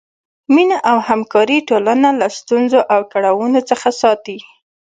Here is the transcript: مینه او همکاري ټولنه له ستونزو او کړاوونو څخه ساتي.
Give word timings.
مینه 0.53 0.77
او 0.89 0.97
همکاري 1.09 1.57
ټولنه 1.69 2.09
له 2.19 2.27
ستونزو 2.37 2.79
او 2.93 3.01
کړاوونو 3.11 3.59
څخه 3.69 3.89
ساتي. 4.01 4.37